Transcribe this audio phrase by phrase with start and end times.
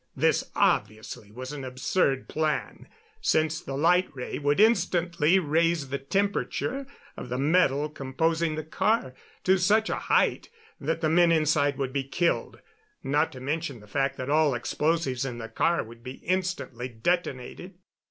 [0.15, 2.87] This obviously was an absurd plan,
[3.21, 9.13] since the light ray would instantly raise the temperature of the metal composing the car
[9.43, 12.61] to such a height that the men inside would be killed
[13.03, 17.75] not to mention the fact that all explosives in the car would be instantly detonated.